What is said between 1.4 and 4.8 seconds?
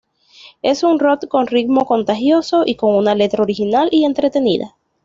ritmo contagioso y con una letra original y entretenida.